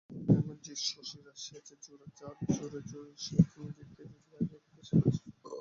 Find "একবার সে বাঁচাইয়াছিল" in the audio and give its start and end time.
4.59-5.29